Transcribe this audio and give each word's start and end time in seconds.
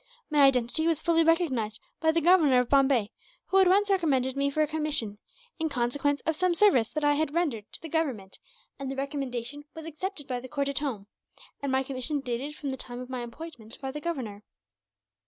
My 0.31 0.39
identity 0.45 0.87
was 0.87 0.99
fully 0.99 1.23
recognized 1.23 1.79
by 1.99 2.11
the 2.11 2.21
Governor 2.21 2.57
of 2.59 2.69
Bombay, 2.69 3.11
who 3.49 3.59
at 3.59 3.67
once 3.67 3.87
recommended 3.91 4.35
me 4.35 4.49
for 4.49 4.63
a 4.63 4.67
commission, 4.67 5.19
in 5.59 5.69
consequence 5.69 6.21
of 6.21 6.35
some 6.35 6.55
service 6.55 6.89
that 6.89 7.03
I 7.03 7.13
had 7.13 7.35
rendered 7.35 7.71
to 7.71 7.79
the 7.83 7.87
Government; 7.87 8.39
and 8.79 8.89
the 8.89 8.95
recommendation 8.95 9.63
was 9.75 9.85
accepted 9.85 10.27
by 10.27 10.39
the 10.39 10.49
court 10.49 10.69
at 10.69 10.79
home, 10.79 11.05
and 11.61 11.71
my 11.71 11.83
commission 11.83 12.19
dated 12.19 12.55
from 12.55 12.71
the 12.71 12.77
time 12.77 12.99
of 12.99 13.11
my 13.11 13.21
appointment 13.21 13.79
by 13.79 13.91
the 13.91 14.01
Governor." 14.01 14.41